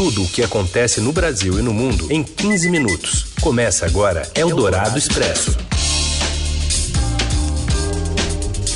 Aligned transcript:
Tudo 0.00 0.22
o 0.22 0.28
que 0.28 0.42
acontece 0.42 0.98
no 0.98 1.12
Brasil 1.12 1.58
e 1.58 1.62
no 1.62 1.74
mundo 1.74 2.10
em 2.10 2.24
15 2.24 2.70
minutos. 2.70 3.34
Começa 3.42 3.84
agora 3.84 4.22
Eldorado 4.34 4.96
Expresso. 4.96 5.54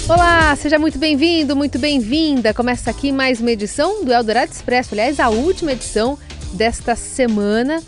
Olá, 0.07 0.55
seja 0.55 0.79
muito 0.79 0.99
bem-vindo, 0.99 1.57
muito 1.57 1.79
bem-vinda. 1.79 2.53
Começa 2.53 2.91
aqui 2.91 3.11
mais 3.11 3.41
uma 3.41 3.51
edição 3.51 4.05
do 4.05 4.13
Eldorado 4.13 4.53
Expresso, 4.53 4.91
aliás, 4.93 5.19
a 5.19 5.31
última 5.31 5.73
edição 5.73 6.19
desta 6.53 6.95
semana, 6.95 7.83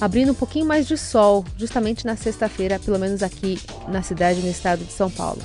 abrindo 0.00 0.32
um 0.32 0.34
pouquinho 0.34 0.64
mais 0.64 0.88
de 0.88 0.96
sol, 0.96 1.44
justamente 1.58 2.06
na 2.06 2.16
sexta-feira, 2.16 2.78
pelo 2.78 2.98
menos 2.98 3.22
aqui 3.22 3.60
na 3.86 4.00
cidade, 4.00 4.40
no 4.40 4.50
estado 4.50 4.82
de 4.82 4.92
São 4.94 5.10
Paulo. 5.10 5.42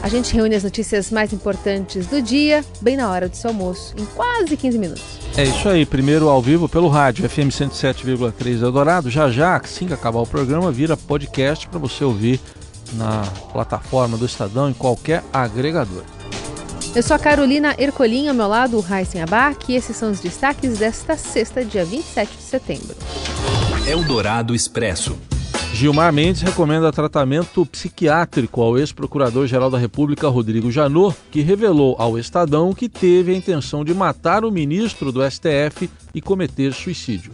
A 0.00 0.08
gente 0.08 0.32
reúne 0.32 0.54
as 0.54 0.62
notícias 0.62 1.10
mais 1.10 1.32
importantes 1.32 2.06
do 2.06 2.22
dia, 2.22 2.64
bem 2.80 2.96
na 2.96 3.10
hora 3.10 3.28
do 3.28 3.36
seu 3.36 3.50
almoço, 3.50 3.96
em 3.98 4.04
quase 4.04 4.56
15 4.56 4.78
minutos. 4.78 5.21
É 5.34 5.44
isso 5.44 5.66
aí, 5.66 5.86
primeiro 5.86 6.28
ao 6.28 6.42
vivo 6.42 6.68
pelo 6.68 6.88
rádio 6.88 7.26
FM 7.28 7.48
107,3 7.48 8.62
Eldorado. 8.62 9.10
Já 9.10 9.30
já, 9.30 9.56
assim 9.56 9.86
que 9.86 9.94
acabar 9.94 10.20
o 10.20 10.26
programa, 10.26 10.70
vira 10.70 10.94
podcast 10.94 11.66
para 11.68 11.78
você 11.78 12.04
ouvir 12.04 12.38
na 12.92 13.22
plataforma 13.50 14.18
do 14.18 14.26
Estadão, 14.26 14.68
em 14.68 14.74
qualquer 14.74 15.24
agregador. 15.32 16.02
Eu 16.94 17.02
sou 17.02 17.16
a 17.16 17.18
Carolina 17.18 17.74
Ercolim, 17.78 18.28
ao 18.28 18.34
meu 18.34 18.46
lado 18.46 18.76
o 18.76 18.80
Raíssen 18.80 19.22
Abac 19.22 19.72
e 19.72 19.76
esses 19.76 19.96
são 19.96 20.10
os 20.10 20.20
destaques 20.20 20.76
desta 20.76 21.16
sexta, 21.16 21.64
dia 21.64 21.86
27 21.86 22.36
de 22.36 22.42
setembro. 22.42 22.94
Eldorado 23.86 24.54
Expresso. 24.54 25.16
Gilmar 25.74 26.12
Mendes 26.12 26.42
recomenda 26.42 26.92
tratamento 26.92 27.64
psiquiátrico 27.64 28.60
ao 28.60 28.78
ex-procurador-geral 28.78 29.70
da 29.70 29.78
República, 29.78 30.28
Rodrigo 30.28 30.70
Janot, 30.70 31.16
que 31.30 31.40
revelou 31.40 31.96
ao 31.98 32.18
Estadão 32.18 32.74
que 32.74 32.88
teve 32.88 33.32
a 33.32 33.36
intenção 33.36 33.82
de 33.82 33.94
matar 33.94 34.44
o 34.44 34.52
ministro 34.52 35.10
do 35.10 35.28
STF 35.28 35.88
e 36.14 36.20
cometer 36.20 36.74
suicídio. 36.74 37.32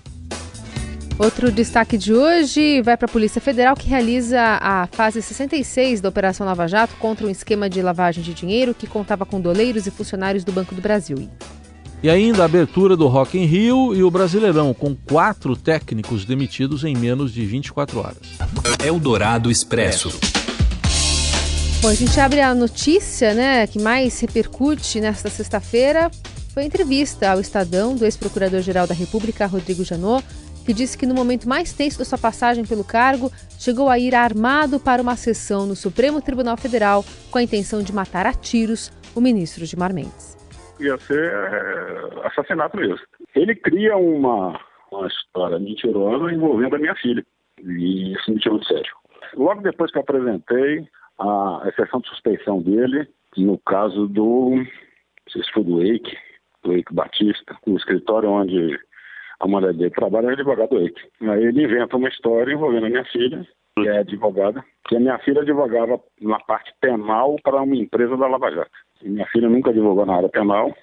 Outro 1.18 1.50
destaque 1.50 1.98
de 1.98 2.14
hoje 2.14 2.80
vai 2.80 2.96
para 2.96 3.06
a 3.06 3.10
Polícia 3.10 3.40
Federal, 3.40 3.74
que 3.74 3.88
realiza 3.88 4.40
a 4.40 4.86
fase 4.86 5.20
66 5.20 6.00
da 6.00 6.08
Operação 6.08 6.46
Lava 6.46 6.68
Jato 6.68 6.94
contra 7.00 7.26
um 7.26 7.30
esquema 7.30 7.68
de 7.68 7.82
lavagem 7.82 8.22
de 8.22 8.32
dinheiro 8.32 8.72
que 8.72 8.86
contava 8.86 9.26
com 9.26 9.40
doleiros 9.40 9.88
e 9.88 9.90
funcionários 9.90 10.44
do 10.44 10.52
Banco 10.52 10.76
do 10.76 10.80
Brasil. 10.80 11.28
E 12.00 12.08
ainda 12.08 12.42
a 12.42 12.44
abertura 12.44 12.96
do 12.96 13.08
Rock 13.08 13.36
in 13.36 13.44
Rio 13.44 13.92
e 13.92 14.04
o 14.04 14.10
Brasileirão, 14.10 14.72
com 14.72 14.94
quatro 14.94 15.56
técnicos 15.56 16.24
demitidos 16.24 16.84
em 16.84 16.96
menos 16.96 17.32
de 17.32 17.44
24 17.44 17.98
horas. 17.98 18.18
Eldorado 18.84 19.50
Expresso. 19.50 20.16
Bom, 21.82 21.88
a 21.88 21.94
gente 21.94 22.20
abre 22.20 22.40
a 22.40 22.54
notícia 22.54 23.34
né, 23.34 23.66
que 23.66 23.80
mais 23.80 24.20
repercute 24.20 25.00
nesta 25.00 25.28
sexta-feira. 25.28 26.08
Foi 26.54 26.62
a 26.62 26.66
entrevista 26.66 27.32
ao 27.32 27.40
Estadão 27.40 27.96
do 27.96 28.04
ex-procurador-geral 28.04 28.86
da 28.86 28.94
República, 28.94 29.46
Rodrigo 29.46 29.82
Janot, 29.82 30.24
que 30.64 30.72
disse 30.72 30.96
que 30.96 31.06
no 31.06 31.14
momento 31.14 31.48
mais 31.48 31.72
tenso 31.72 31.98
da 31.98 32.04
sua 32.04 32.18
passagem 32.18 32.64
pelo 32.64 32.84
cargo, 32.84 33.32
chegou 33.58 33.88
a 33.88 33.98
ir 33.98 34.14
armado 34.14 34.78
para 34.78 35.02
uma 35.02 35.16
sessão 35.16 35.66
no 35.66 35.74
Supremo 35.74 36.20
Tribunal 36.20 36.56
Federal 36.56 37.04
com 37.28 37.38
a 37.38 37.42
intenção 37.42 37.82
de 37.82 37.92
matar 37.92 38.24
a 38.24 38.32
tiros 38.32 38.92
o 39.16 39.20
ministro 39.20 39.64
Gilmar 39.64 39.92
Mendes. 39.92 40.37
Ia 40.80 40.96
ser 40.98 41.32
é, 41.32 42.26
assassinato 42.26 42.76
mesmo. 42.76 42.98
Ele 43.34 43.54
cria 43.54 43.96
uma, 43.96 44.58
uma 44.92 45.06
história 45.06 45.58
mentirosa 45.58 46.32
envolvendo 46.32 46.76
a 46.76 46.78
minha 46.78 46.94
filha. 46.96 47.24
E 47.62 48.12
isso 48.12 48.30
me 48.30 48.38
tirou 48.38 48.58
de 48.58 48.66
sério. 48.66 48.92
Logo 49.34 49.60
depois 49.62 49.90
que 49.90 49.98
eu 49.98 50.02
apresentei 50.02 50.88
a 51.18 51.62
exceção 51.66 52.00
de 52.00 52.08
suspeição 52.08 52.62
dele, 52.62 53.08
no 53.36 53.58
caso 53.58 54.06
do, 54.06 54.50
não 54.56 54.66
sei 55.28 55.42
se 55.42 55.52
foi 55.52 55.64
do 55.64 55.82
Eike, 55.82 56.16
do 56.62 56.72
Eike 56.72 56.94
Batista, 56.94 57.56
no 57.66 57.76
escritório 57.76 58.30
onde 58.30 58.78
a 59.40 59.46
mulher 59.46 59.72
dele 59.74 59.90
trabalha 59.90 60.28
é 60.28 60.32
advogado 60.32 60.78
Eike. 60.78 61.00
Aí 61.22 61.44
ele 61.44 61.64
inventa 61.64 61.96
uma 61.96 62.08
história 62.08 62.52
envolvendo 62.52 62.86
a 62.86 62.90
minha 62.90 63.04
filha, 63.06 63.46
que 63.76 63.88
é 63.88 63.98
advogada, 63.98 64.64
que 64.86 64.96
a 64.96 65.00
minha 65.00 65.18
filha 65.18 65.42
advogava 65.42 66.00
na 66.20 66.38
parte 66.40 66.72
penal 66.80 67.36
para 67.42 67.62
uma 67.62 67.76
empresa 67.76 68.16
da 68.16 68.26
Lava 68.26 68.50
Jato. 68.50 68.70
Minha 69.02 69.26
filha 69.26 69.48
nunca 69.48 69.70
advogou 69.70 70.04
na 70.04 70.16
área 70.16 70.28
penal. 70.28 70.74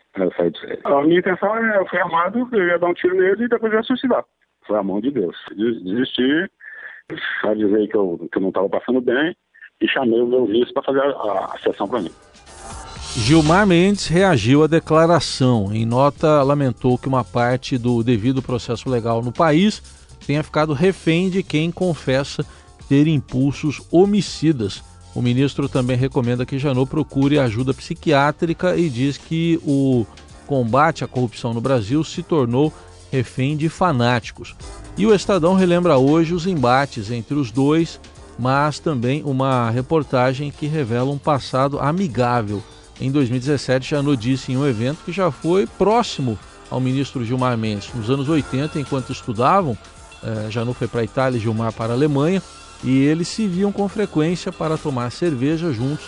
A 0.83 1.01
minha 1.01 1.19
intenção 1.19 1.55
é, 1.57 1.77
eu 1.77 1.87
fui 1.87 1.99
armado, 1.99 2.47
eu 2.51 2.67
ia 2.67 2.79
dar 2.79 2.87
um 2.87 2.93
tiro 2.93 3.15
nele 3.15 3.43
e 3.43 3.49
depois 3.49 3.73
ia 3.73 3.83
suicidar. 3.83 4.23
Foi 4.65 4.77
a 4.77 4.83
mão 4.83 5.01
de 5.01 5.11
Deus. 5.11 5.35
Desisti, 5.55 6.49
avisei 7.43 7.87
que 7.87 7.95
eu, 7.95 8.27
que 8.31 8.37
eu 8.37 8.41
não 8.41 8.49
estava 8.49 8.69
passando 8.69 9.01
bem 9.01 9.35
e 9.81 9.87
chamei 9.87 10.21
o 10.21 10.27
meu 10.27 10.45
vice 10.45 10.73
para 10.73 10.83
fazer 10.83 11.01
a, 11.01 11.09
a, 11.09 11.45
a 11.53 11.57
sessão 11.59 11.87
para 11.87 12.01
mim. 12.01 12.11
Gilmar 13.17 13.65
Mendes 13.65 14.07
reagiu 14.07 14.63
à 14.63 14.67
declaração. 14.67 15.73
Em 15.73 15.85
nota, 15.85 16.43
lamentou 16.43 16.97
que 16.97 17.07
uma 17.07 17.23
parte 17.23 17.77
do 17.77 18.03
devido 18.03 18.41
processo 18.41 18.89
legal 18.89 19.21
no 19.21 19.31
país 19.31 19.81
tenha 20.25 20.43
ficado 20.43 20.73
refém 20.73 21.29
de 21.29 21.41
quem 21.41 21.71
confessa 21.71 22.45
ter 22.89 23.07
impulsos 23.07 23.81
homicidas. 23.91 24.83
O 25.15 25.21
ministro 25.21 25.67
também 25.69 25.97
recomenda 25.97 26.45
que 26.45 26.59
Janot 26.59 26.89
procure 26.89 27.39
ajuda 27.39 27.73
psiquiátrica 27.73 28.75
e 28.75 28.89
diz 28.89 29.17
que 29.17 29.59
o 29.65 30.05
combate 30.45 31.03
à 31.03 31.07
corrupção 31.07 31.53
no 31.53 31.61
Brasil 31.61 32.03
se 32.03 32.21
tornou 32.21 32.71
refém 33.11 33.55
de 33.55 33.69
fanáticos. 33.69 34.53
E 34.97 35.07
o 35.07 35.15
Estadão 35.15 35.55
relembra 35.55 35.97
hoje 35.97 36.33
os 36.33 36.45
embates 36.45 37.09
entre 37.09 37.33
os 37.33 37.49
dois, 37.49 37.99
mas 38.37 38.77
também 38.77 39.23
uma 39.23 39.69
reportagem 39.69 40.51
que 40.51 40.67
revela 40.67 41.11
um 41.11 41.17
passado 41.17 41.79
amigável 41.79 42.61
em 42.99 43.11
2017, 43.11 43.89
Janot 43.89 44.17
disse 44.17 44.51
em 44.51 44.57
um 44.57 44.65
evento 44.65 45.03
que 45.03 45.11
já 45.11 45.29
foi 45.29 45.67
próximo 45.67 46.39
ao 46.69 46.79
ministro 46.79 47.25
Gilmar 47.25 47.57
Mendes. 47.57 47.93
Nos 47.93 48.09
anos 48.09 48.29
80, 48.29 48.79
enquanto 48.79 49.11
estudavam, 49.11 49.77
eh, 50.23 50.47
Janot 50.49 50.77
foi 50.77 50.87
para 50.87 51.01
a 51.01 51.03
Itália 51.03 51.37
e 51.37 51.41
Gilmar 51.41 51.73
para 51.73 51.91
a 51.91 51.95
Alemanha, 51.95 52.41
e 52.83 52.99
eles 53.03 53.27
se 53.27 53.47
viam 53.47 53.71
com 53.71 53.87
frequência 53.87 54.51
para 54.51 54.77
tomar 54.77 55.11
cerveja 55.11 55.71
juntos 55.71 56.05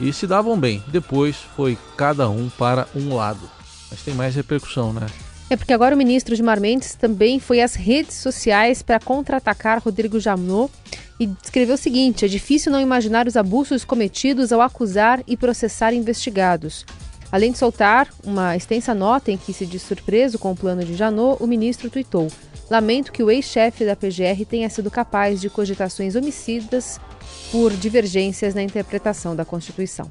e 0.00 0.12
se 0.12 0.26
davam 0.26 0.58
bem. 0.58 0.82
Depois 0.88 1.36
foi 1.56 1.78
cada 1.96 2.28
um 2.28 2.48
para 2.48 2.86
um 2.94 3.14
lado. 3.14 3.50
Mas 3.90 4.02
tem 4.02 4.14
mais 4.14 4.34
repercussão, 4.34 4.92
né? 4.92 5.06
É 5.50 5.56
porque 5.56 5.72
agora 5.72 5.94
o 5.94 5.98
ministro 5.98 6.36
Gilmar 6.36 6.60
Mendes 6.60 6.94
também 6.94 7.40
foi 7.40 7.62
às 7.62 7.74
redes 7.74 8.16
sociais 8.16 8.82
para 8.82 9.00
contra-atacar 9.00 9.82
Rodrigo 9.82 10.20
Janot 10.20 10.70
e 11.18 11.28
escreveu 11.42 11.74
o 11.74 11.78
seguinte: 11.78 12.24
é 12.24 12.28
difícil 12.28 12.70
não 12.70 12.80
imaginar 12.80 13.26
os 13.26 13.36
abusos 13.36 13.84
cometidos 13.84 14.52
ao 14.52 14.60
acusar 14.60 15.22
e 15.26 15.36
processar 15.36 15.94
investigados. 15.94 16.84
Além 17.32 17.52
de 17.52 17.58
soltar 17.58 18.08
uma 18.24 18.56
extensa 18.56 18.94
nota 18.94 19.30
em 19.30 19.36
que 19.36 19.52
se 19.52 19.66
diz 19.66 19.82
surpreso 19.82 20.38
com 20.38 20.52
o 20.52 20.56
plano 20.56 20.84
de 20.84 20.94
Janot, 20.94 21.42
o 21.42 21.46
ministro 21.46 21.88
tuitou: 21.88 22.28
Lamento 22.70 23.12
que 23.12 23.22
o 23.22 23.30
ex-chefe 23.30 23.84
da 23.84 23.96
PGR 23.96 24.44
tenha 24.48 24.68
sido 24.68 24.90
capaz 24.90 25.40
de 25.40 25.48
cogitações 25.48 26.14
homicidas 26.14 27.00
por 27.50 27.72
divergências 27.72 28.54
na 28.54 28.62
interpretação 28.62 29.34
da 29.34 29.44
Constituição. 29.44 30.10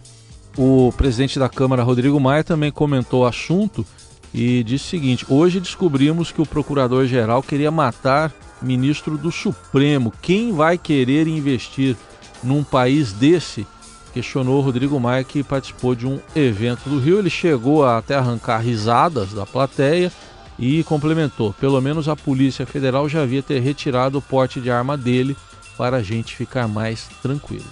O 0.57 0.91
presidente 0.97 1.37
da 1.37 1.47
Câmara, 1.47 1.83
Rodrigo 1.83 2.19
Maia, 2.19 2.43
também 2.43 2.71
comentou 2.71 3.21
o 3.21 3.25
assunto 3.27 3.85
e 4.33 4.63
disse 4.63 4.85
o 4.85 4.89
seguinte: 4.89 5.25
Hoje 5.29 5.59
descobrimos 5.59 6.31
que 6.31 6.41
o 6.41 6.47
procurador-geral 6.47 7.43
queria 7.43 7.69
matar 7.69 8.33
ministro 8.59 9.19
do 9.19 9.31
Supremo. 9.31 10.11
Quem 10.19 10.51
vai 10.51 10.79
querer 10.79 11.27
investir 11.27 11.95
num 12.43 12.63
país 12.63 13.13
desse? 13.13 13.67
Questionou 14.13 14.61
Rodrigo 14.61 14.99
Maia, 14.99 15.23
que 15.23 15.43
participou 15.43 15.93
de 15.93 16.07
um 16.07 16.19
evento 16.35 16.89
do 16.89 16.97
Rio. 16.97 17.19
Ele 17.19 17.29
chegou 17.29 17.85
a 17.85 17.99
até 17.99 18.15
arrancar 18.15 18.57
risadas 18.57 19.31
da 19.31 19.45
plateia 19.45 20.11
e 20.59 20.83
complementou: 20.83 21.53
pelo 21.53 21.81
menos 21.81 22.07
a 22.09 22.15
Polícia 22.15 22.65
Federal 22.65 23.07
já 23.07 23.21
havia 23.21 23.43
ter 23.43 23.59
retirado 23.59 24.17
o 24.17 24.21
porte 24.21 24.59
de 24.59 24.71
arma 24.71 24.97
dele 24.97 25.35
para 25.77 25.97
a 25.97 26.03
gente 26.03 26.35
ficar 26.35 26.67
mais 26.67 27.07
tranquilo. 27.21 27.65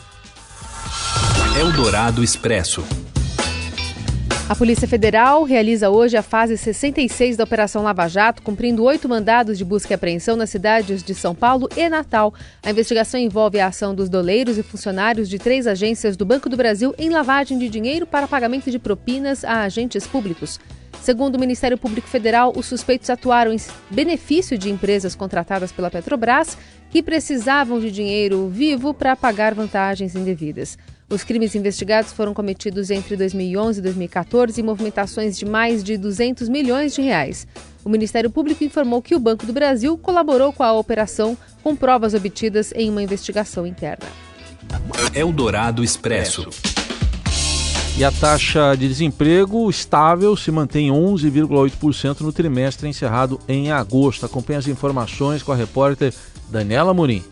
Eldorado 1.60 2.24
Expresso. 2.24 2.84
A 4.48 4.56
Polícia 4.56 4.88
Federal 4.88 5.44
realiza 5.44 5.90
hoje 5.90 6.16
a 6.16 6.22
fase 6.22 6.56
66 6.56 7.36
da 7.36 7.46
Operação 7.46 7.82
Lava 7.82 8.08
Jato, 8.08 8.44
cumprindo 8.44 8.84
oito 8.84 9.10
mandados 9.10 9.58
de 9.58 9.66
busca 9.66 9.92
e 9.92 9.96
apreensão 9.96 10.36
nas 10.36 10.52
cidades 10.52 11.02
de 11.02 11.16
São 11.16 11.34
Paulo 11.34 11.68
e 11.76 11.90
Natal. 11.90 12.32
A 12.62 12.70
investigação 12.70 13.20
envolve 13.20 13.60
a 13.60 13.68
ação 13.68 13.96
dos 13.96 14.08
doleiros 14.08 14.60
e 14.60 14.64
funcionários 14.64 15.28
de 15.28 15.40
três 15.40 15.66
agências 15.66 16.16
do 16.16 16.26
Banco 16.28 16.48
do 16.48 16.56
Brasil 16.56 16.94
em 16.96 17.10
lavagem 17.10 17.58
de 17.58 17.68
dinheiro 17.68 18.06
para 18.06 18.28
pagamento 18.28 18.70
de 18.70 18.78
propinas 18.78 19.44
a 19.44 19.62
agentes 19.64 20.06
públicos. 20.06 20.60
Segundo 21.02 21.36
o 21.36 21.40
Ministério 21.40 21.78
Público 21.78 22.08
Federal, 22.08 22.54
os 22.56 22.66
suspeitos 22.66 23.10
atuaram 23.10 23.54
em 23.54 23.60
benefício 23.90 24.58
de 24.58 24.72
empresas 24.72 25.16
contratadas 25.16 25.72
pela 25.72 25.92
Petrobras 25.92 26.58
que 26.90 27.04
precisavam 27.04 27.80
de 27.80 27.92
dinheiro 27.92 28.48
vivo 28.48 28.94
para 28.94 29.16
pagar 29.16 29.54
vantagens 29.54 30.16
indevidas. 30.16 30.78
Os 31.08 31.24
crimes 31.24 31.54
investigados 31.54 32.12
foram 32.12 32.34
cometidos 32.34 32.90
entre 32.90 33.16
2011 33.16 33.80
e 33.80 33.84
2014 33.84 34.60
em 34.60 34.64
movimentações 34.64 35.38
de 35.38 35.46
mais 35.46 35.84
de 35.84 35.98
200 35.98 36.50
milhões 36.50 36.96
de 36.96 37.02
reais. 37.02 37.46
O 37.84 37.90
Ministério 37.90 38.32
Público 38.32 38.64
informou 38.64 39.02
que 39.02 39.14
o 39.14 39.20
Banco 39.20 39.46
do 39.46 39.54
Brasil 39.54 39.96
colaborou 39.98 40.52
com 40.52 40.64
a 40.64 40.74
operação 40.74 41.38
com 41.62 41.76
provas 41.76 42.16
obtidas 42.16 42.74
em 42.76 42.90
uma 42.90 43.04
investigação 43.04 43.68
interna. 43.68 44.08
Eldorado 45.14 45.84
Expresso. 45.84 46.50
E 47.98 48.04
a 48.04 48.12
taxa 48.12 48.76
de 48.76 48.90
desemprego 48.90 49.70
estável 49.70 50.36
se 50.36 50.52
mantém 50.52 50.90
11,8% 50.90 52.20
no 52.20 52.34
trimestre 52.34 52.90
encerrado 52.90 53.40
em 53.48 53.72
agosto. 53.72 54.26
Acompanhe 54.26 54.60
as 54.60 54.68
informações 54.68 55.42
com 55.42 55.54
a 55.54 55.56
repórter 55.56 56.14
Daniela 56.50 56.94
Murim. 56.94 57.24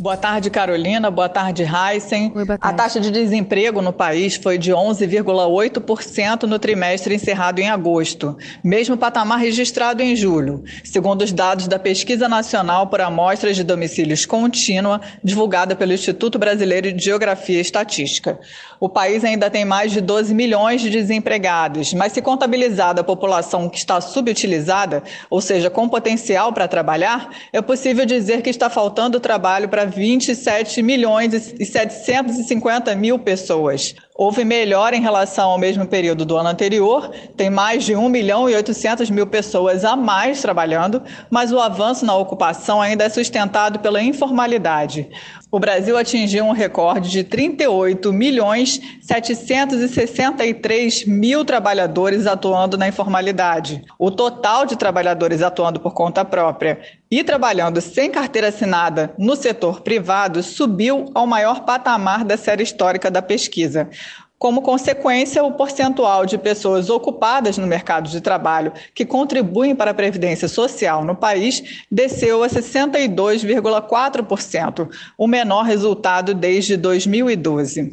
Boa 0.00 0.16
tarde, 0.16 0.48
Carolina. 0.48 1.10
Boa 1.10 1.28
tarde, 1.28 1.64
Heisen. 1.64 2.30
Oi, 2.32 2.46
tarde. 2.46 2.60
A 2.62 2.72
taxa 2.72 3.00
de 3.00 3.10
desemprego 3.10 3.82
no 3.82 3.92
país 3.92 4.36
foi 4.36 4.56
de 4.56 4.70
11,8% 4.70 6.44
no 6.44 6.56
trimestre 6.56 7.16
encerrado 7.16 7.58
em 7.58 7.68
agosto, 7.68 8.38
mesmo 8.62 8.96
patamar 8.96 9.40
registrado 9.40 10.00
em 10.00 10.14
julho, 10.14 10.62
segundo 10.84 11.22
os 11.22 11.32
dados 11.32 11.66
da 11.66 11.80
Pesquisa 11.80 12.28
Nacional 12.28 12.86
por 12.86 13.00
Amostras 13.00 13.56
de 13.56 13.64
Domicílios 13.64 14.24
Contínua, 14.24 15.00
divulgada 15.22 15.74
pelo 15.74 15.92
Instituto 15.92 16.38
Brasileiro 16.38 16.92
de 16.92 17.04
Geografia 17.04 17.58
e 17.58 17.60
Estatística. 17.60 18.38
O 18.78 18.88
país 18.88 19.24
ainda 19.24 19.50
tem 19.50 19.64
mais 19.64 19.90
de 19.90 20.00
12 20.00 20.32
milhões 20.32 20.80
de 20.80 20.90
desempregados, 20.90 21.92
mas 21.92 22.12
se 22.12 22.22
contabilizada 22.22 23.00
a 23.00 23.04
população 23.04 23.68
que 23.68 23.76
está 23.78 24.00
subutilizada, 24.00 25.02
ou 25.28 25.40
seja, 25.40 25.68
com 25.68 25.88
potencial 25.88 26.52
para 26.52 26.68
trabalhar, 26.68 27.30
é 27.52 27.60
possível 27.60 28.06
dizer 28.06 28.42
que 28.42 28.50
está 28.50 28.70
faltando 28.70 29.18
trabalho 29.18 29.68
para 29.68 29.87
27 29.88 30.82
milhões 30.82 31.54
e 31.58 31.64
750 31.64 32.94
mil 32.94 33.18
pessoas. 33.18 33.94
Houve 34.14 34.44
melhora 34.44 34.96
em 34.96 35.00
relação 35.00 35.50
ao 35.50 35.58
mesmo 35.58 35.86
período 35.86 36.24
do 36.24 36.36
ano 36.36 36.48
anterior, 36.48 37.10
tem 37.36 37.48
mais 37.48 37.84
de 37.84 37.94
1 37.94 38.08
milhão 38.08 38.50
e 38.50 38.54
800 38.54 39.10
mil 39.10 39.26
pessoas 39.26 39.84
a 39.84 39.94
mais 39.96 40.42
trabalhando, 40.42 41.02
mas 41.30 41.52
o 41.52 41.60
avanço 41.60 42.04
na 42.04 42.16
ocupação 42.16 42.82
ainda 42.82 43.04
é 43.04 43.08
sustentado 43.08 43.78
pela 43.78 44.02
informalidade. 44.02 45.08
O 45.50 45.58
Brasil 45.58 45.96
atingiu 45.96 46.44
um 46.44 46.52
recorde 46.52 47.08
de 47.08 47.24
38 47.24 48.12
milhões 48.12 48.78
763 49.00 51.06
mil 51.06 51.42
trabalhadores 51.42 52.26
atuando 52.26 52.76
na 52.76 52.86
informalidade. 52.86 53.82
O 53.98 54.10
total 54.10 54.66
de 54.66 54.76
trabalhadores 54.76 55.40
atuando 55.40 55.80
por 55.80 55.94
conta 55.94 56.22
própria 56.22 56.78
e 57.10 57.24
trabalhando 57.24 57.80
sem 57.80 58.10
carteira 58.10 58.48
assinada 58.48 59.14
no 59.16 59.34
setor 59.34 59.80
privado 59.80 60.42
subiu 60.42 61.06
ao 61.14 61.26
maior 61.26 61.64
patamar 61.64 62.26
da 62.26 62.36
série 62.36 62.62
histórica 62.62 63.10
da 63.10 63.22
pesquisa. 63.22 63.88
Como 64.38 64.62
consequência, 64.62 65.42
o 65.42 65.52
percentual 65.52 66.24
de 66.24 66.38
pessoas 66.38 66.88
ocupadas 66.88 67.58
no 67.58 67.66
mercado 67.66 68.08
de 68.08 68.20
trabalho 68.20 68.72
que 68.94 69.04
contribuem 69.04 69.74
para 69.74 69.90
a 69.90 69.94
Previdência 69.94 70.46
Social 70.46 71.04
no 71.04 71.16
país 71.16 71.84
desceu 71.90 72.44
a 72.44 72.48
62,4%, 72.48 74.88
o 75.16 75.26
menor 75.26 75.64
resultado 75.64 76.34
desde 76.34 76.76
2012. 76.76 77.92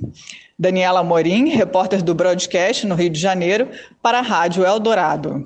Daniela 0.57 1.03
Morim, 1.03 1.49
repórter 1.49 2.01
do 2.03 2.13
Broadcast 2.13 2.85
no 2.85 2.93
Rio 2.93 3.09
de 3.09 3.19
Janeiro, 3.19 3.67
para 3.99 4.19
a 4.19 4.21
Rádio 4.21 4.63
Eldorado. 4.63 5.45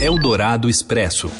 Eldorado 0.00 0.70
Expresso. 0.70 1.30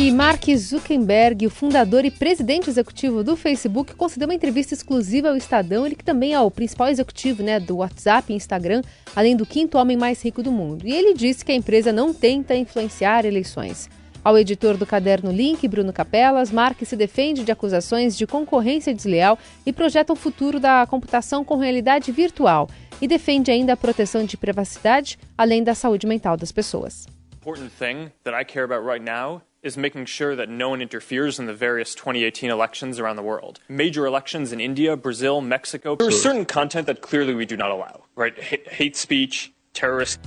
E 0.00 0.10
Mark 0.10 0.44
Zuckerberg, 0.56 1.46
o 1.46 1.50
fundador 1.50 2.06
e 2.06 2.10
presidente 2.10 2.70
executivo 2.70 3.22
do 3.22 3.36
Facebook, 3.36 3.94
concedeu 3.94 4.26
uma 4.26 4.34
entrevista 4.34 4.72
exclusiva 4.72 5.28
ao 5.28 5.36
Estadão, 5.36 5.84
ele 5.84 5.94
que 5.94 6.02
também 6.02 6.32
é 6.32 6.40
o 6.40 6.50
principal 6.50 6.88
executivo 6.88 7.42
né, 7.42 7.60
do 7.60 7.76
WhatsApp 7.76 8.32
e 8.32 8.34
Instagram, 8.34 8.80
além 9.14 9.36
do 9.36 9.44
quinto 9.44 9.76
homem 9.76 9.98
mais 9.98 10.24
rico 10.24 10.42
do 10.42 10.50
mundo. 10.50 10.86
E 10.86 10.92
ele 10.94 11.12
disse 11.12 11.44
que 11.44 11.52
a 11.52 11.54
empresa 11.54 11.92
não 11.92 12.14
tenta 12.14 12.56
influenciar 12.56 13.26
eleições. 13.26 13.90
Ao 14.24 14.38
editor 14.38 14.78
do 14.78 14.86
caderno 14.86 15.30
Link, 15.30 15.68
Bruno 15.68 15.92
Capelas, 15.92 16.50
Mark 16.50 16.82
se 16.82 16.96
defende 16.96 17.44
de 17.44 17.52
acusações 17.52 18.16
de 18.16 18.26
concorrência 18.26 18.94
desleal 18.94 19.38
e 19.66 19.72
projeta 19.72 20.14
um 20.14 20.16
futuro 20.16 20.58
da 20.58 20.86
computação 20.86 21.44
com 21.44 21.58
realidade 21.58 22.10
virtual 22.10 22.70
e 23.02 23.06
defende 23.06 23.50
ainda 23.50 23.74
a 23.74 23.76
proteção 23.76 24.24
de 24.24 24.38
privacidade, 24.38 25.18
além 25.36 25.62
da 25.62 25.74
saúde 25.74 26.06
mental 26.06 26.38
das 26.38 26.50
pessoas. 26.50 27.06
Important 27.34 27.70
thing 27.78 28.10
that 28.24 28.34
I 28.34 28.46
care 28.46 28.64
about 28.64 28.86
right 28.86 29.04
now 29.04 29.42
is 29.62 29.76
making 29.76 30.06
sure 30.06 30.34
that 30.36 30.48
no 30.48 30.70
one 30.70 30.80
interferes 30.80 31.38
in 31.38 31.46
the 31.46 31.54
various 31.54 31.94
2018 31.94 32.50
elections 32.50 32.98
around 32.98 33.16
the 33.16 33.22
world. 33.22 33.60
Major 33.68 34.06
elections 34.06 34.52
in 34.52 34.60
India, 34.60 34.96
Brazil, 34.96 35.40
Mexico. 35.40 35.96
There 35.96 36.08
is 36.08 36.22
certain 36.22 36.46
content 36.46 36.86
that 36.86 37.02
clearly 37.02 37.34
we 37.34 37.44
do 37.44 37.56
not 37.56 37.70
allow, 37.70 38.04
right? 38.16 38.32
H 38.38 38.60
hate 38.68 38.96
speech, 38.96 39.52
terrorist. 39.74 40.18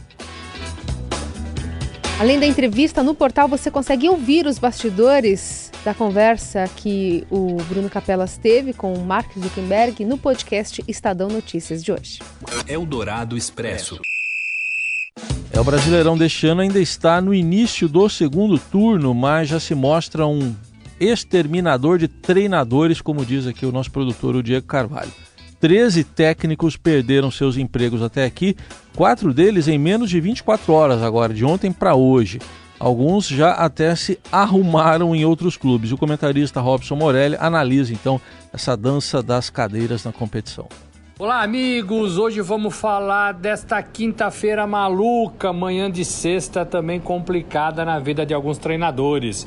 Além 2.19 2.39
da 2.39 2.45
entrevista 2.45 3.01
no 3.01 3.15
portal, 3.15 3.47
você 3.47 3.71
consegue 3.71 4.07
ouvir 4.07 4.45
os 4.45 4.59
bastidores 4.59 5.71
da 5.83 5.95
conversa 5.95 6.69
que 6.77 7.25
o 7.30 7.57
Bruno 7.63 7.89
Capelas 7.89 8.38
teve 8.38 8.71
com 8.71 8.94
o 8.94 9.03
Mark 9.03 9.33
Zuckerberg 9.38 10.06
no 10.06 10.18
podcast 10.18 10.83
Estadão 10.88 11.27
Notícias 11.27 11.83
de 11.83 11.91
hoje. 11.91 12.19
Eldorado 12.68 13.35
Expresso. 13.35 14.00
É, 15.53 15.59
o 15.59 15.63
Brasileirão 15.63 16.17
deste 16.17 16.47
ano 16.47 16.61
ainda 16.61 16.79
está 16.79 17.21
no 17.21 17.31
início 17.31 17.88
do 17.88 18.09
segundo 18.09 18.57
turno, 18.57 19.13
mas 19.13 19.50
já 19.50 19.59
se 19.59 19.75
mostra 19.75 20.25
um 20.25 20.55
exterminador 21.00 22.00
de 22.00 22.07
treinadores, 22.07 23.00
como 23.00 23.23
diz 23.23 23.45
aqui 23.45 23.63
o 23.63 23.71
nosso 23.71 23.91
produtor, 23.91 24.35
o 24.35 24.41
Diego 24.41 24.65
Carvalho. 24.65 25.11
13 25.59 26.03
técnicos 26.03 26.75
perderam 26.75 27.29
seus 27.29 27.55
empregos 27.55 28.01
até 28.01 28.25
aqui, 28.25 28.55
quatro 28.95 29.31
deles 29.31 29.67
em 29.67 29.77
menos 29.77 30.09
de 30.09 30.19
24 30.19 30.73
horas 30.73 31.03
agora, 31.03 31.31
de 31.35 31.45
ontem 31.45 31.71
para 31.71 31.94
hoje. 31.94 32.39
Alguns 32.79 33.27
já 33.27 33.51
até 33.51 33.95
se 33.95 34.19
arrumaram 34.31 35.15
em 35.15 35.23
outros 35.23 35.56
clubes. 35.56 35.91
O 35.91 35.97
comentarista 35.97 36.59
Robson 36.59 36.95
Morelli 36.95 37.38
analisa 37.39 37.94
então 37.94 38.19
essa 38.51 38.75
dança 38.75 39.21
das 39.21 39.51
cadeiras 39.51 40.03
na 40.03 40.11
competição. 40.11 40.67
Olá, 41.19 41.44
amigos! 41.44 42.18
Hoje 42.18 42.42
vamos 42.42 42.75
falar 42.75 43.33
desta 43.33 43.83
quinta-feira 43.83 44.65
maluca, 44.65 45.54
manhã 45.54 45.89
de 45.89 46.04
sexta 46.04 46.65
também 46.65 47.00
complicada 47.00 47.86
na 47.86 48.00
vida 48.00 48.25
de 48.25 48.33
alguns 48.33 48.57
treinadores. 48.57 49.45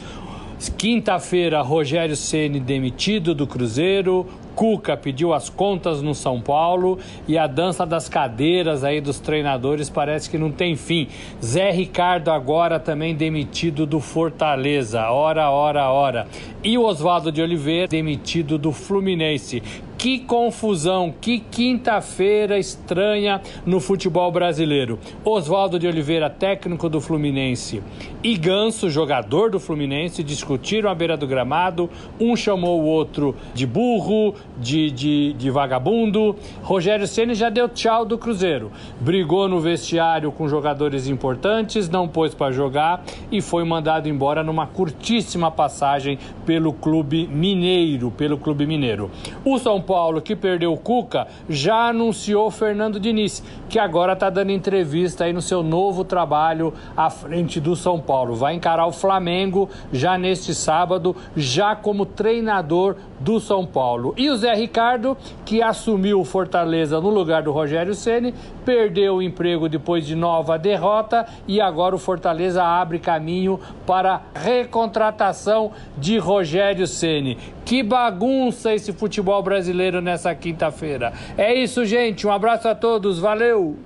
Quinta-feira, 0.78 1.60
Rogério 1.62 2.14
Ceni 2.14 2.60
demitido 2.60 3.34
do 3.34 3.48
Cruzeiro, 3.48 4.28
Cuca 4.54 4.96
pediu 4.96 5.34
as 5.34 5.50
contas 5.50 6.00
no 6.00 6.14
São 6.14 6.40
Paulo 6.40 6.98
e 7.28 7.36
a 7.36 7.46
dança 7.46 7.84
das 7.84 8.08
cadeiras 8.08 8.82
aí 8.84 9.02
dos 9.02 9.18
treinadores 9.18 9.90
parece 9.90 10.30
que 10.30 10.38
não 10.38 10.50
tem 10.50 10.76
fim. 10.76 11.08
Zé 11.44 11.70
Ricardo 11.72 12.30
agora 12.30 12.80
também 12.80 13.14
demitido 13.14 13.84
do 13.84 14.00
Fortaleza, 14.00 15.10
hora, 15.10 15.50
hora, 15.50 15.90
hora. 15.90 16.26
E 16.64 16.78
o 16.78 16.84
Oswaldo 16.84 17.30
de 17.30 17.42
Oliveira 17.42 17.86
demitido 17.88 18.56
do 18.56 18.72
Fluminense. 18.72 19.62
Que 19.98 20.18
confusão, 20.18 21.12
que 21.20 21.38
quinta-feira 21.38 22.58
estranha 22.58 23.40
no 23.64 23.80
futebol 23.80 24.30
brasileiro. 24.30 24.98
Oswaldo 25.24 25.78
de 25.78 25.86
Oliveira, 25.86 26.28
técnico 26.28 26.88
do 26.88 27.00
Fluminense, 27.00 27.82
e 28.22 28.36
Ganso, 28.36 28.90
jogador 28.90 29.50
do 29.50 29.58
Fluminense, 29.58 30.22
discutiram 30.22 30.90
à 30.90 30.94
beira 30.94 31.16
do 31.16 31.26
gramado. 31.26 31.88
Um 32.20 32.36
chamou 32.36 32.82
o 32.82 32.84
outro 32.84 33.34
de 33.54 33.66
burro, 33.66 34.34
de, 34.58 34.90
de, 34.90 35.32
de 35.32 35.50
vagabundo. 35.50 36.36
Rogério 36.62 37.06
Ceni 37.06 37.34
já 37.34 37.48
deu 37.48 37.68
tchau 37.68 38.04
do 38.04 38.18
Cruzeiro. 38.18 38.70
Brigou 39.00 39.48
no 39.48 39.60
vestiário 39.60 40.30
com 40.30 40.46
jogadores 40.46 41.08
importantes, 41.08 41.88
não 41.88 42.06
pôs 42.06 42.34
para 42.34 42.52
jogar 42.52 43.04
e 43.32 43.40
foi 43.40 43.64
mandado 43.64 44.08
embora 44.08 44.42
numa 44.42 44.66
curtíssima 44.66 45.50
passagem 45.50 46.18
pelo 46.44 46.72
clube 46.72 47.26
mineiro, 47.26 48.10
pelo 48.10 48.36
clube 48.36 48.66
mineiro. 48.66 49.10
O 49.44 49.58
São 49.58 49.80
Paulo, 49.86 50.20
que 50.20 50.34
perdeu 50.34 50.72
o 50.72 50.76
Cuca, 50.76 51.28
já 51.48 51.88
anunciou 51.88 52.50
Fernando 52.50 52.98
Diniz, 52.98 53.42
que 53.68 53.78
agora 53.78 54.14
está 54.14 54.28
dando 54.28 54.50
entrevista 54.50 55.24
aí 55.24 55.32
no 55.32 55.40
seu 55.40 55.62
novo 55.62 56.04
trabalho 56.04 56.74
à 56.96 57.08
frente 57.08 57.60
do 57.60 57.76
São 57.76 58.00
Paulo. 58.00 58.34
Vai 58.34 58.54
encarar 58.54 58.86
o 58.86 58.92
Flamengo 58.92 59.70
já 59.92 60.18
neste 60.18 60.54
sábado, 60.54 61.14
já 61.36 61.76
como 61.76 62.04
treinador 62.04 62.96
do 63.20 63.38
São 63.38 63.64
Paulo. 63.64 64.12
E 64.16 64.28
o 64.28 64.36
Zé 64.36 64.54
Ricardo, 64.54 65.16
que 65.44 65.62
assumiu 65.62 66.20
o 66.20 66.24
Fortaleza 66.24 67.00
no 67.00 67.10
lugar 67.10 67.42
do 67.42 67.52
Rogério 67.52 67.94
Ceni, 67.94 68.34
perdeu 68.64 69.16
o 69.16 69.22
emprego 69.22 69.68
depois 69.68 70.04
de 70.04 70.16
nova 70.16 70.58
derrota 70.58 71.26
e 71.46 71.60
agora 71.60 71.94
o 71.94 71.98
Fortaleza 71.98 72.64
abre 72.64 72.98
caminho 72.98 73.60
para 73.86 74.22
recontratação 74.34 75.70
de 75.96 76.18
Rogério 76.18 76.86
Ceni. 76.86 77.38
Que 77.66 77.82
bagunça 77.82 78.72
esse 78.72 78.92
futebol 78.92 79.42
brasileiro 79.42 80.00
nessa 80.00 80.32
quinta-feira. 80.36 81.12
É 81.36 81.52
isso, 81.52 81.84
gente. 81.84 82.24
Um 82.24 82.30
abraço 82.30 82.68
a 82.68 82.76
todos. 82.76 83.18
Valeu. 83.18 83.76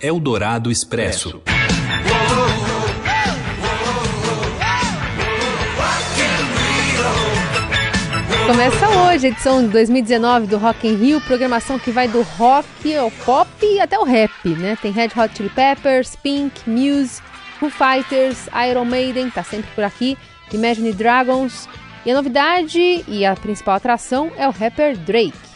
Eldorado 0.00 0.72
Expresso. 0.72 1.40
Começa 8.44 8.88
hoje 8.88 9.26
a 9.26 9.30
edição 9.30 9.62
de 9.62 9.68
2019 9.68 10.48
do 10.48 10.58
Rock 10.58 10.88
in 10.88 10.96
Rio, 10.96 11.20
programação 11.20 11.78
que 11.78 11.92
vai 11.92 12.08
do 12.08 12.22
rock 12.22 12.96
ao 12.96 13.10
pop 13.24 13.48
e 13.62 13.78
até 13.78 13.96
o 13.96 14.02
rap, 14.02 14.32
né? 14.48 14.76
Tem 14.82 14.90
Red 14.90 15.10
Hot 15.16 15.36
Chili 15.36 15.48
Peppers, 15.48 16.16
Pink, 16.16 16.68
Muse, 16.68 17.22
Foo 17.60 17.70
Fighters, 17.70 18.48
Iron 18.68 18.84
Maiden, 18.84 19.30
tá 19.30 19.44
sempre 19.44 19.70
por 19.76 19.84
aqui, 19.84 20.18
Imagine 20.52 20.92
Dragons. 20.92 21.68
E 22.04 22.10
a 22.10 22.14
novidade 22.14 23.04
e 23.06 23.24
a 23.24 23.36
principal 23.36 23.76
atração 23.76 24.32
é 24.36 24.48
o 24.48 24.50
rapper 24.50 24.96
Drake. 24.98 25.52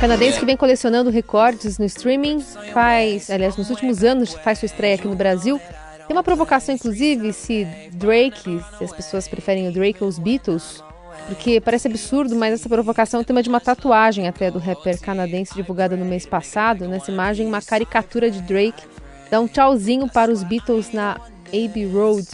canadense 0.00 0.38
que 0.38 0.46
vem 0.46 0.56
colecionando 0.56 1.10
recordes 1.10 1.78
no 1.78 1.84
streaming, 1.84 2.40
faz, 2.72 3.28
aliás, 3.28 3.54
nos 3.58 3.68
últimos 3.68 4.02
anos 4.02 4.32
faz 4.32 4.58
sua 4.58 4.64
estreia 4.64 4.94
aqui 4.94 5.06
no 5.06 5.14
Brasil. 5.14 5.60
Tem 6.06 6.16
uma 6.16 6.22
provocação, 6.22 6.74
inclusive, 6.74 7.34
se 7.34 7.66
Drake, 7.92 8.62
se 8.78 8.84
as 8.84 8.92
pessoas 8.92 9.28
preferem 9.28 9.68
o 9.68 9.72
Drake 9.72 9.98
ou 10.00 10.08
os 10.08 10.18
Beatles, 10.18 10.82
porque 11.26 11.60
parece 11.60 11.86
absurdo, 11.86 12.34
mas 12.34 12.54
essa 12.54 12.68
provocação 12.68 13.20
é 13.20 13.22
o 13.22 13.26
tema 13.26 13.42
de 13.42 13.50
uma 13.50 13.60
tatuagem 13.60 14.26
até 14.26 14.50
do 14.50 14.58
rapper 14.58 14.98
canadense 14.98 15.54
divulgada 15.54 15.98
no 15.98 16.06
mês 16.06 16.24
passado. 16.24 16.88
Nessa 16.88 17.10
imagem, 17.10 17.46
uma 17.46 17.60
caricatura 17.60 18.30
de 18.30 18.40
Drake 18.40 18.82
dá 19.30 19.40
um 19.40 19.46
tchauzinho 19.46 20.08
para 20.08 20.30
os 20.30 20.42
Beatles 20.42 20.92
na 20.92 21.20
Abbey 21.48 21.86
Road. 21.86 22.26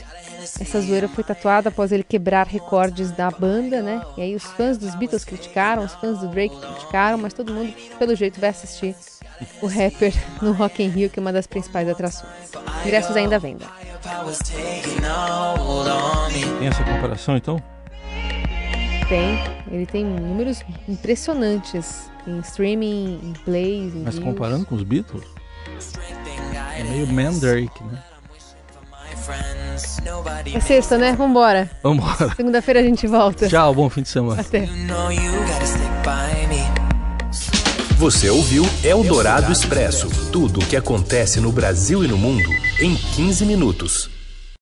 Essa 0.61 0.81
zoeira 0.81 1.09
foi 1.09 1.25
tatuada 1.25 1.69
após 1.69 1.93
ele 1.93 2.05
quebrar 2.05 2.47
recordes 2.47 3.11
da 3.11 3.31
banda, 3.31 3.83
né? 3.83 4.03
E 4.17 4.23
aí 4.23 4.35
os 4.35 4.45
fãs 4.45 4.79
dos 4.79 4.95
Beatles 4.95 5.25
criticaram, 5.25 5.85
os 5.85 5.95
fãs 5.95 6.19
do 6.21 6.29
Drake 6.29 6.57
criticaram, 6.57 7.19
mas 7.19 7.33
todo 7.33 7.53
mundo, 7.53 7.73
pelo 7.99 8.15
jeito, 8.15 8.41
vai 8.41 8.51
assistir 8.51 8.95
o 9.61 9.67
rapper 9.67 10.15
no 10.41 10.53
Rock 10.53 10.83
in 10.83 10.89
Rio, 10.89 11.11
que 11.11 11.19
é 11.19 11.23
uma 11.23 11.33
das 11.33 11.47
principais 11.47 11.89
atrações. 11.89 12.33
Ingressos 12.85 13.17
ainda 13.17 13.37
à 13.37 13.39
venda. 13.39 13.67
Tem 16.59 16.69
essa 16.69 16.85
comparação, 16.85 17.37
então? 17.37 17.63
Tem. 19.09 19.39
Ele 19.71 19.87
tem 19.87 20.05
números 20.05 20.63
impressionantes 20.89 22.11
em 22.27 22.39
streaming, 22.41 23.21
em 23.23 23.33
plays, 23.45 23.95
em 23.95 24.03
Mas 24.03 24.15
views. 24.15 24.25
comparando 24.29 24.65
com 24.65 24.75
os 24.75 24.83
Beatles? 24.83 25.25
É 26.79 26.85
meio 26.85 27.07
Mandrake, 27.07 27.83
né? 27.85 28.03
É 30.55 30.61
sexta, 30.61 30.99
né? 30.99 31.13
Vambora. 31.13 31.71
Vambora. 31.83 32.35
Segunda-feira 32.37 32.81
a 32.81 32.83
gente 32.83 33.07
volta. 33.07 33.49
Tchau, 33.49 33.75
bom 33.75 33.89
fim 33.89 34.03
de 34.03 34.09
semana. 34.09 34.41
Até. 34.41 34.69
Você 37.97 38.29
ouviu 38.29 38.65
Eldorado 38.85 39.51
Expresso 39.51 40.09
tudo 40.31 40.61
o 40.61 40.67
que 40.67 40.77
acontece 40.77 41.41
no 41.41 41.51
Brasil 41.51 42.05
e 42.05 42.09
no 42.09 42.19
mundo 42.19 42.49
em 42.79 42.95
15 42.95 43.47
minutos. 43.47 44.16